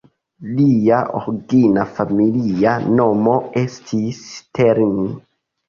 [0.59, 5.01] Lia origina familia nomo estis Stern".